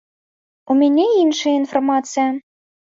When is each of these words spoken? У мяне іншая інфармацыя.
У 0.71 0.77
мяне 0.79 1.07
іншая 1.19 1.55
інфармацыя. 1.61 2.29